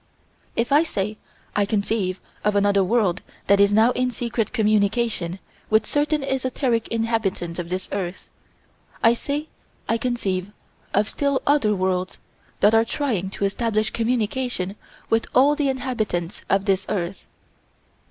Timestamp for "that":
3.45-3.59, 12.61-12.73